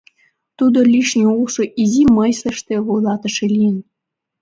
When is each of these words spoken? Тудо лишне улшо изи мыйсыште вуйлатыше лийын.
Тудо 0.57 0.79
лишне 0.91 1.27
улшо 1.39 1.63
изи 1.81 2.03
мыйсыште 2.17 2.75
вуйлатыше 2.85 3.45
лийын. 3.55 3.77